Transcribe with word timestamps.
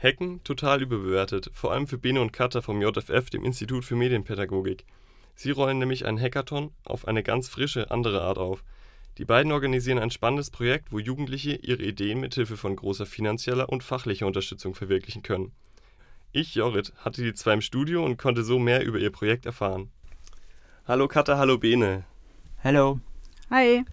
Hacken 0.00 0.42
total 0.44 0.80
überbewertet, 0.80 1.50
vor 1.52 1.72
allem 1.72 1.88
für 1.88 1.98
Bene 1.98 2.20
und 2.20 2.32
Katha 2.32 2.60
vom 2.60 2.80
JFF, 2.80 3.30
dem 3.30 3.44
Institut 3.44 3.84
für 3.84 3.96
Medienpädagogik. 3.96 4.84
Sie 5.34 5.50
rollen 5.50 5.78
nämlich 5.78 6.06
einen 6.06 6.20
Hackathon 6.20 6.70
auf 6.84 7.08
eine 7.08 7.24
ganz 7.24 7.48
frische, 7.48 7.90
andere 7.90 8.22
Art 8.22 8.38
auf. 8.38 8.62
Die 9.18 9.24
beiden 9.24 9.50
organisieren 9.50 9.98
ein 9.98 10.12
spannendes 10.12 10.50
Projekt, 10.50 10.92
wo 10.92 11.00
Jugendliche 11.00 11.56
ihre 11.56 11.82
Ideen 11.82 12.20
mithilfe 12.20 12.56
von 12.56 12.76
großer 12.76 13.06
finanzieller 13.06 13.68
und 13.68 13.82
fachlicher 13.82 14.28
Unterstützung 14.28 14.76
verwirklichen 14.76 15.24
können. 15.24 15.50
Ich, 16.30 16.54
Jorrit, 16.54 16.92
hatte 16.98 17.22
die 17.22 17.34
zwei 17.34 17.54
im 17.54 17.60
Studio 17.60 18.04
und 18.04 18.18
konnte 18.18 18.44
so 18.44 18.60
mehr 18.60 18.84
über 18.84 18.98
ihr 18.98 19.10
Projekt 19.10 19.46
erfahren. 19.46 19.90
Hallo 20.86 21.08
Katha, 21.08 21.38
hallo 21.38 21.58
Bene. 21.58 22.04
Hallo. 22.62 23.00
Hi. 23.50 23.84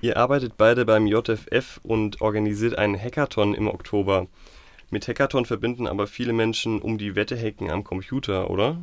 Ihr 0.00 0.16
arbeitet 0.16 0.56
beide 0.56 0.84
beim 0.84 1.08
JFF 1.08 1.80
und 1.82 2.20
organisiert 2.20 2.78
einen 2.78 2.96
Hackathon 2.96 3.54
im 3.54 3.66
Oktober. 3.66 4.28
Mit 4.90 5.06
Hackathon 5.06 5.46
verbinden 5.46 5.86
aber 5.86 6.06
viele 6.06 6.32
Menschen 6.32 6.82
um 6.82 6.98
die 6.98 7.14
Wette 7.14 7.36
hacken 7.36 7.70
am 7.70 7.84
Computer, 7.84 8.50
oder? 8.50 8.82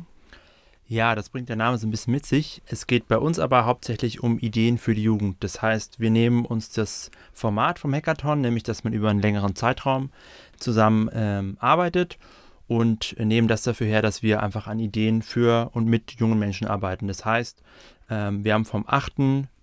Ja, 0.90 1.14
das 1.14 1.28
bringt 1.28 1.50
der 1.50 1.56
Name 1.56 1.76
so 1.76 1.86
ein 1.86 1.90
bisschen 1.90 2.14
mit 2.14 2.24
sich. 2.24 2.62
Es 2.64 2.86
geht 2.86 3.08
bei 3.08 3.18
uns 3.18 3.38
aber 3.38 3.66
hauptsächlich 3.66 4.22
um 4.22 4.38
Ideen 4.38 4.78
für 4.78 4.94
die 4.94 5.02
Jugend. 5.02 5.36
Das 5.44 5.60
heißt, 5.60 6.00
wir 6.00 6.10
nehmen 6.10 6.46
uns 6.46 6.70
das 6.70 7.10
Format 7.34 7.78
vom 7.78 7.94
Hackathon, 7.94 8.40
nämlich 8.40 8.62
dass 8.62 8.84
man 8.84 8.94
über 8.94 9.10
einen 9.10 9.20
längeren 9.20 9.54
Zeitraum 9.54 10.10
zusammen 10.56 11.10
ähm, 11.12 11.58
arbeitet 11.60 12.16
und 12.68 13.14
nehmen 13.18 13.48
das 13.48 13.62
dafür 13.62 13.86
her, 13.86 14.00
dass 14.00 14.22
wir 14.22 14.42
einfach 14.42 14.66
an 14.66 14.78
Ideen 14.78 15.20
für 15.20 15.70
und 15.74 15.86
mit 15.86 16.12
jungen 16.12 16.38
Menschen 16.38 16.66
arbeiten. 16.66 17.06
Das 17.06 17.22
heißt, 17.22 17.62
ähm, 18.08 18.44
wir 18.44 18.54
haben 18.54 18.64
vom 18.64 18.84
8 18.86 19.18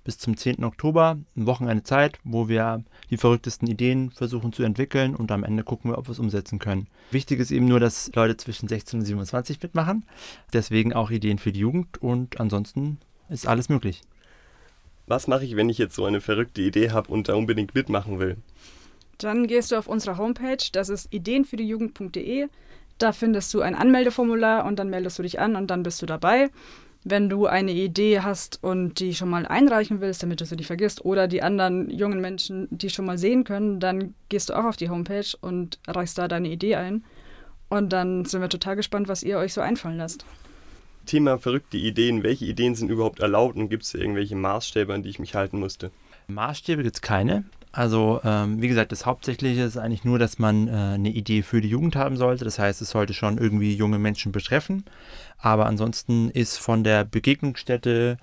bis 0.06 0.18
zum 0.18 0.38
10. 0.38 0.64
Oktober 0.64 1.18
ein 1.36 1.46
Wochenende 1.48 1.84
Zeit, 1.84 2.20
wo 2.24 2.48
wir 2.48 2.84
die 3.10 3.18
verrücktesten 3.18 3.68
Ideen 3.68 4.12
versuchen 4.12 4.54
zu 4.54 4.64
entwickeln 4.64 5.16
und 5.16 5.32
am 5.32 5.44
Ende 5.44 5.64
gucken 5.64 5.92
wir, 5.92 5.98
ob 5.98 6.08
wir 6.08 6.12
es 6.12 6.20
umsetzen 6.20 6.60
können. 6.60 6.88
Wichtig 7.12 7.40
ist 7.42 7.52
eben 7.52 7.66
nur, 7.66 7.82
dass 7.82 8.12
Leute 8.16 8.38
zwischen 8.38 8.70
16 8.70 9.00
und 9.00 9.06
27 9.06 9.62
mitmachen. 9.62 10.06
Deswegen 10.54 10.94
auch 10.94 11.10
Ideen 11.12 11.40
für 11.40 11.52
die 11.52 11.60
Jugend 11.60 12.02
und 12.02 12.40
ansonsten 12.40 13.00
ist 13.30 13.48
alles 13.48 13.68
möglich. 13.68 14.02
Was 15.08 15.28
mache 15.28 15.44
ich, 15.44 15.56
wenn 15.56 15.70
ich 15.70 15.78
jetzt 15.78 15.96
so 15.96 16.06
eine 16.06 16.22
verrückte 16.22 16.62
Idee 16.62 16.92
habe 16.92 17.12
und 17.12 17.28
da 17.28 17.36
unbedingt 17.36 17.76
mitmachen 17.76 18.20
will? 18.20 18.38
Dann 19.18 19.48
gehst 19.48 19.72
du 19.72 19.76
auf 19.76 19.88
unsere 19.88 20.18
Homepage, 20.18 20.64
das 20.72 20.90
ist 20.90 21.12
ideenfürdejugend.de. 21.14 22.48
Da 22.98 23.12
findest 23.12 23.54
du 23.54 23.62
ein 23.62 23.76
Anmeldeformular 23.76 24.66
und 24.66 24.78
dann 24.78 24.90
meldest 24.90 25.20
du 25.20 25.24
dich 25.24 25.40
an 25.40 25.56
und 25.56 25.68
dann 25.68 25.84
bist 25.84 26.02
du 26.02 26.06
dabei 26.06 26.50
wenn 27.06 27.30
du 27.30 27.46
eine 27.46 27.72
Idee 27.72 28.22
hast 28.22 28.64
und 28.64 29.00
die 29.00 29.14
schon 29.14 29.30
mal 29.30 29.46
einreichen 29.46 30.02
willst, 30.02 30.24
damit 30.24 30.42
du 30.42 30.46
sie 30.46 30.56
nicht 30.56 30.66
vergisst, 30.66 31.06
oder 31.06 31.28
die 31.28 31.44
anderen 31.44 31.90
jungen 31.92 32.20
Menschen, 32.20 32.68
die 32.72 32.90
schon 32.90 33.06
mal 33.06 33.20
sehen 33.20 33.44
können, 33.44 33.80
dann 33.80 34.16
gehst 34.28 34.50
du 34.50 34.56
auch 34.56 34.66
auf 34.66 34.76
die 34.76 34.90
Homepage 34.90 35.38
und 35.40 35.80
reichst 35.88 36.18
da 36.18 36.28
deine 36.28 36.50
Idee 36.50 36.76
ein. 36.76 37.06
Und 37.70 37.94
dann 37.94 38.26
sind 38.26 38.42
wir 38.42 38.50
total 38.50 38.76
gespannt, 38.76 39.08
was 39.08 39.22
ihr 39.22 39.38
euch 39.38 39.54
so 39.54 39.62
einfallen 39.62 39.98
lasst. 39.98 40.26
Thema 41.06 41.38
verrückte 41.38 41.78
Ideen. 41.78 42.24
Welche 42.24 42.46
Ideen 42.46 42.76
sind 42.76 42.90
überhaupt 42.90 43.20
erlaubt 43.20 43.56
und 43.56 43.70
gibt 43.70 43.84
es 43.84 43.94
irgendwelche 43.94 44.36
Maßstäbe, 44.36 44.94
an 44.94 45.04
die 45.04 45.10
ich 45.10 45.20
mich 45.20 45.36
halten 45.36 45.60
musste? 45.60 45.92
Maßstäbe 46.28 46.84
gibt 46.84 46.96
es 46.96 47.02
keine. 47.02 47.46
Also 47.72 48.22
ähm, 48.24 48.62
wie 48.62 48.70
gesagt, 48.70 48.94
das 48.94 49.06
Hauptsächliche 49.06 49.64
ist 49.64 49.78
eigentlich 49.78 50.06
nur, 50.06 50.18
dass 50.18 50.40
man 50.40 50.70
äh, 50.70 50.72
eine 50.72 51.10
Idee 51.10 51.42
für 51.42 51.60
die 51.60 51.68
Jugend 51.68 51.98
haben 51.98 52.16
sollte. 52.16 52.46
Das 52.46 52.58
heißt, 52.58 52.82
es 52.82 52.90
sollte 52.90 53.14
schon 53.14 53.38
irgendwie 53.38 53.76
junge 53.76 54.00
Menschen 54.00 54.32
betreffen. 54.32 54.86
Aber 55.38 55.66
ansonsten 55.66 56.30
ist 56.30 56.58
von 56.58 56.86
der 56.86 57.04
Begegnungsstätte 57.04 58.18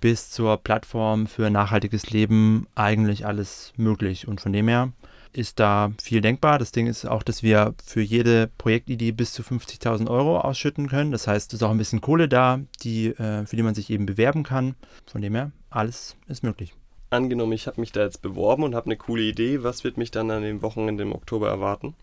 bis 0.00 0.30
zur 0.30 0.56
Plattform 0.56 1.28
für 1.28 1.50
nachhaltiges 1.50 2.10
Leben 2.10 2.66
eigentlich 2.74 3.26
alles 3.26 3.72
möglich. 3.76 4.26
Und 4.26 4.40
von 4.40 4.52
dem 4.52 4.66
her 4.66 4.90
ist 5.32 5.60
da 5.60 5.92
viel 6.02 6.20
denkbar. 6.20 6.58
Das 6.58 6.72
Ding 6.72 6.86
ist 6.86 7.04
auch, 7.06 7.22
dass 7.22 7.42
wir 7.42 7.74
für 7.84 8.00
jede 8.00 8.50
Projektidee 8.58 9.12
bis 9.12 9.32
zu 9.32 9.42
50.000 9.42 10.08
Euro 10.10 10.40
ausschütten 10.40 10.88
können. 10.88 11.12
Das 11.12 11.26
heißt, 11.26 11.52
es 11.52 11.60
ist 11.60 11.62
auch 11.62 11.70
ein 11.70 11.78
bisschen 11.78 12.00
Kohle 12.00 12.28
da, 12.28 12.60
die, 12.82 13.08
äh, 13.08 13.46
für 13.46 13.56
die 13.56 13.62
man 13.62 13.74
sich 13.74 13.90
eben 13.90 14.06
bewerben 14.06 14.42
kann. 14.42 14.74
Von 15.06 15.22
dem 15.22 15.34
her, 15.34 15.52
alles 15.70 16.16
ist 16.28 16.42
möglich 16.42 16.74
angenommen, 17.10 17.52
ich 17.52 17.66
habe 17.66 17.80
mich 17.80 17.92
da 17.92 18.02
jetzt 18.02 18.22
beworben 18.22 18.62
und 18.62 18.74
habe 18.74 18.86
eine 18.86 18.96
coole 18.96 19.22
Idee, 19.22 19.62
was 19.62 19.84
wird 19.84 19.96
mich 19.96 20.10
dann 20.10 20.30
an 20.30 20.42
dem 20.42 20.62
Wochenende 20.62 21.02
im 21.02 21.12
Oktober 21.12 21.48
erwarten? 21.48 21.94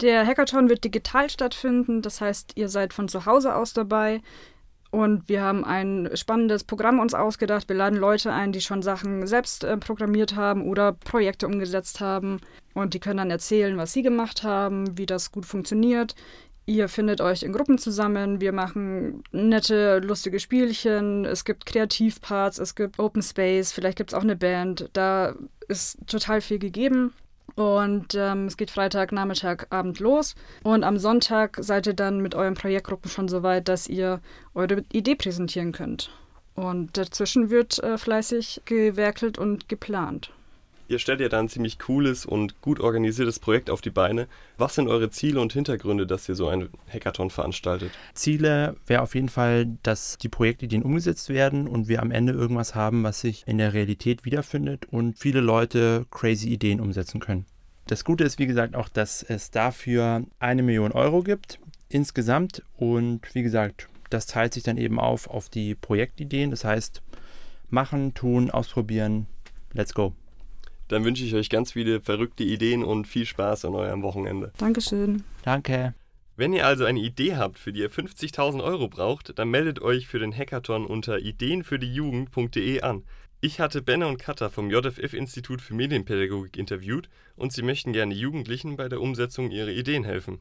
Der 0.00 0.26
Hackathon 0.26 0.68
wird 0.68 0.84
digital 0.84 1.30
stattfinden, 1.30 2.02
das 2.02 2.20
heißt, 2.20 2.52
ihr 2.56 2.68
seid 2.68 2.92
von 2.92 3.08
zu 3.08 3.26
Hause 3.26 3.54
aus 3.54 3.72
dabei. 3.72 4.20
Und 4.90 5.26
wir 5.28 5.40
haben 5.40 5.64
ein 5.64 6.10
spannendes 6.14 6.64
Programm 6.64 6.98
uns 6.98 7.14
ausgedacht. 7.14 7.68
Wir 7.70 7.76
laden 7.76 7.98
Leute 7.98 8.30
ein, 8.30 8.52
die 8.52 8.60
schon 8.60 8.82
Sachen 8.82 9.26
selbst 9.26 9.64
äh, 9.64 9.78
programmiert 9.78 10.36
haben 10.36 10.68
oder 10.68 10.92
Projekte 10.92 11.46
umgesetzt 11.46 12.00
haben. 12.00 12.40
Und 12.74 12.94
die 12.94 13.00
können 13.00 13.18
dann 13.18 13.30
erzählen, 13.30 13.76
was 13.76 13.92
sie 13.92 14.02
gemacht 14.02 14.42
haben, 14.42 14.96
wie 14.96 15.06
das 15.06 15.32
gut 15.32 15.46
funktioniert. 15.46 16.14
Ihr 16.64 16.88
findet 16.88 17.20
euch 17.20 17.42
in 17.42 17.52
Gruppen 17.52 17.76
zusammen, 17.76 18.40
wir 18.40 18.52
machen 18.52 19.24
nette, 19.32 19.98
lustige 19.98 20.38
Spielchen, 20.38 21.24
es 21.24 21.44
gibt 21.44 21.66
Kreativparts, 21.66 22.58
es 22.58 22.76
gibt 22.76 23.00
Open 23.00 23.20
Space, 23.20 23.72
vielleicht 23.72 23.98
gibt 23.98 24.12
es 24.12 24.14
auch 24.14 24.22
eine 24.22 24.36
Band. 24.36 24.88
Da 24.92 25.34
ist 25.68 25.98
total 26.06 26.40
viel 26.40 26.60
gegeben. 26.60 27.12
Und 27.54 28.14
ähm, 28.14 28.46
es 28.46 28.56
geht 28.56 28.70
Freitag, 28.70 29.12
Nachmittag, 29.12 29.66
Abend 29.70 29.98
los. 29.98 30.34
Und 30.62 30.84
am 30.84 30.98
Sonntag 30.98 31.58
seid 31.60 31.86
ihr 31.86 31.94
dann 31.94 32.20
mit 32.20 32.34
euren 32.34 32.54
Projektgruppen 32.54 33.10
schon 33.10 33.28
so 33.28 33.42
weit, 33.42 33.68
dass 33.68 33.88
ihr 33.88 34.20
eure 34.54 34.84
Idee 34.92 35.16
präsentieren 35.16 35.72
könnt. 35.72 36.10
Und 36.54 36.96
dazwischen 36.96 37.50
wird 37.50 37.78
äh, 37.82 37.98
fleißig 37.98 38.62
gewerkelt 38.64 39.36
und 39.36 39.68
geplant. 39.68 40.30
Ihr 40.92 40.98
stellt 40.98 41.20
ja 41.20 41.30
da 41.30 41.38
ein 41.38 41.48
ziemlich 41.48 41.78
cooles 41.78 42.26
und 42.26 42.60
gut 42.60 42.78
organisiertes 42.78 43.38
Projekt 43.38 43.70
auf 43.70 43.80
die 43.80 43.88
Beine. 43.88 44.28
Was 44.58 44.74
sind 44.74 44.88
eure 44.88 45.08
Ziele 45.08 45.40
und 45.40 45.54
Hintergründe, 45.54 46.06
dass 46.06 46.28
ihr 46.28 46.34
so 46.34 46.48
ein 46.48 46.68
Hackathon 46.92 47.30
veranstaltet? 47.30 47.92
Ziele 48.12 48.76
wäre 48.86 49.00
auf 49.00 49.14
jeden 49.14 49.30
Fall, 49.30 49.78
dass 49.82 50.18
die 50.18 50.28
Projektideen 50.28 50.82
umgesetzt 50.82 51.30
werden 51.30 51.66
und 51.66 51.88
wir 51.88 52.02
am 52.02 52.10
Ende 52.10 52.34
irgendwas 52.34 52.74
haben, 52.74 53.04
was 53.04 53.22
sich 53.22 53.42
in 53.46 53.56
der 53.56 53.72
Realität 53.72 54.26
wiederfindet 54.26 54.84
und 54.90 55.18
viele 55.18 55.40
Leute 55.40 56.04
crazy 56.10 56.50
Ideen 56.50 56.78
umsetzen 56.78 57.20
können. 57.20 57.46
Das 57.86 58.04
Gute 58.04 58.24
ist, 58.24 58.38
wie 58.38 58.46
gesagt, 58.46 58.74
auch, 58.74 58.90
dass 58.90 59.22
es 59.22 59.50
dafür 59.50 60.26
eine 60.40 60.62
Million 60.62 60.92
Euro 60.92 61.22
gibt 61.22 61.58
insgesamt 61.88 62.62
und 62.76 63.34
wie 63.34 63.42
gesagt, 63.42 63.88
das 64.10 64.26
teilt 64.26 64.52
sich 64.52 64.62
dann 64.62 64.76
eben 64.76 65.00
auf 65.00 65.26
auf 65.30 65.48
die 65.48 65.74
Projektideen. 65.74 66.50
Das 66.50 66.66
heißt, 66.66 67.00
machen, 67.70 68.12
tun, 68.12 68.50
ausprobieren, 68.50 69.26
let's 69.72 69.94
go. 69.94 70.12
Dann 70.92 71.06
wünsche 71.06 71.24
ich 71.24 71.34
euch 71.34 71.48
ganz 71.48 71.72
viele 71.72 72.02
verrückte 72.02 72.44
Ideen 72.44 72.84
und 72.84 73.06
viel 73.06 73.24
Spaß 73.24 73.64
an 73.64 73.74
eurem 73.74 74.02
Wochenende. 74.02 74.52
Dankeschön. 74.58 75.22
Danke. 75.42 75.94
Wenn 76.36 76.52
ihr 76.52 76.66
also 76.66 76.84
eine 76.84 77.00
Idee 77.00 77.36
habt, 77.36 77.58
für 77.58 77.72
die 77.72 77.80
ihr 77.80 77.90
50.000 77.90 78.62
Euro 78.62 78.88
braucht, 78.88 79.38
dann 79.38 79.48
meldet 79.48 79.80
euch 79.80 80.06
für 80.06 80.18
den 80.18 80.36
Hackathon 80.36 80.84
unter 80.84 81.18
ideenfürdejugend.de 81.18 82.82
an. 82.82 83.04
Ich 83.40 83.58
hatte 83.58 83.80
Benner 83.80 84.06
und 84.06 84.18
Katha 84.18 84.50
vom 84.50 84.70
JFF-Institut 84.70 85.62
für 85.62 85.72
Medienpädagogik 85.72 86.58
interviewt 86.58 87.08
und 87.36 87.54
sie 87.54 87.62
möchten 87.62 87.94
gerne 87.94 88.12
Jugendlichen 88.12 88.76
bei 88.76 88.90
der 88.90 89.00
Umsetzung 89.00 89.50
ihrer 89.50 89.70
Ideen 89.70 90.04
helfen. 90.04 90.40